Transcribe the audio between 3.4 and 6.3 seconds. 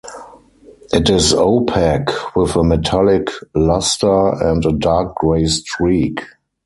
luster and a dark gray streak.